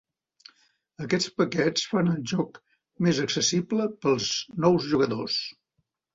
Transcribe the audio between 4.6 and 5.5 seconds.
nous jugadors.